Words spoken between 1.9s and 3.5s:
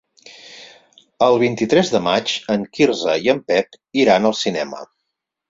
de maig en Quirze i en